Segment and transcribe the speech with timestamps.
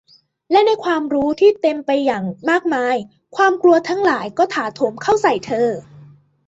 [0.51, 2.95] และในความรู้ที่เต็มไปอย่างมากมาย
[3.35, 5.67] ความกลัวทั้งหลายก็ถาโถมเข้าใส่เธอ